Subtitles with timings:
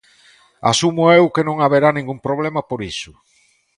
[0.71, 3.11] Asumo eu que non haberá ningún problema por iso.